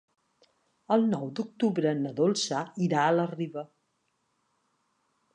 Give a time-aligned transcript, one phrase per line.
[0.93, 3.65] El nou d'octubre na Dolça irà a la Riba.